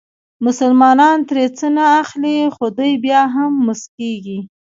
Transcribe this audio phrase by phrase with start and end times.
[0.45, 4.39] مسلمانان ترې څه نه اخلي خو دوی بیا هم موسکېږي.